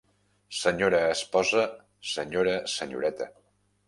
[0.69, 1.01] Sra.
[1.15, 1.65] esposa
[2.13, 3.29] senyora Senyoreta